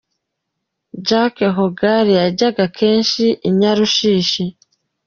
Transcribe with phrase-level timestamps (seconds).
[1.07, 4.45] Jacques Hogard yajyaga kenshi i Nyarushishi.